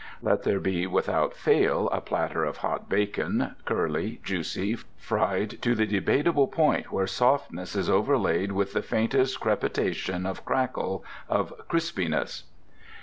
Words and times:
Let 0.23 0.41
there 0.41 0.59
be 0.59 0.87
without 0.87 1.35
fail 1.35 1.87
a 1.91 2.01
platter 2.01 2.43
of 2.43 2.57
hot 2.65 2.89
bacon, 2.89 3.55
curly, 3.65 4.19
juicy, 4.23 4.77
fried 4.97 5.61
to 5.61 5.75
the 5.75 5.85
debatable 5.85 6.47
point 6.47 6.91
where 6.91 7.05
softness 7.05 7.75
is 7.75 7.87
overlaid 7.87 8.51
with 8.53 8.73
the 8.73 8.81
faintest 8.81 9.39
crepitation 9.39 10.25
of 10.25 10.43
crackle, 10.43 11.05
of 11.29 11.53
crispyness. 11.69 12.45